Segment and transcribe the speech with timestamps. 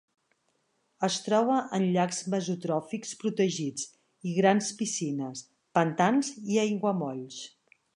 [1.07, 3.87] Es troba en llacs mesotròfics protegits
[4.31, 5.49] i grans piscines,
[5.81, 7.43] pantans i aiguamolls.